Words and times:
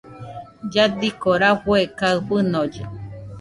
Lladiko 0.69 1.29
rafue 1.41 1.81
kaɨ 1.97 2.17
fɨnolle. 2.27 2.83